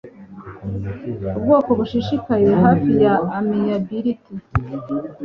Ubwoko 1.37 1.69
bushishikaye 1.79 2.49
hafi 2.63 2.91
ya 3.03 3.13
amiability 3.37 4.33